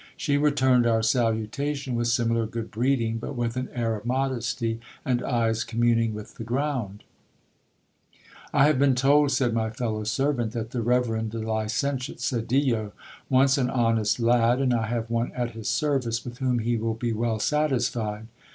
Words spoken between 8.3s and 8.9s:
INTRODUCED TO THE LICENTIATE SEDILLO. I have